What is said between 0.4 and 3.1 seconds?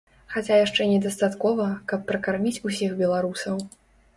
яшчэ недастаткова, каб пракарміць усіх